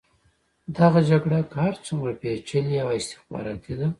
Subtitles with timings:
[0.77, 3.87] دغه جګړه که هر څومره پېچلې او استخباراتي ده.